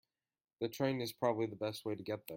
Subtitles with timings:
[0.61, 2.29] The train is probably the best way to get there.